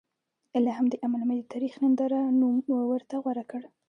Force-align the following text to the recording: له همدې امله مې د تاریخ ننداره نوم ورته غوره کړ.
له 0.65 0.71
همدې 0.77 0.97
امله 1.05 1.23
مې 1.27 1.35
د 1.39 1.43
تاریخ 1.53 1.73
ننداره 1.83 2.19
نوم 2.39 2.55
ورته 2.91 3.15
غوره 3.23 3.43
کړ. 3.51 3.61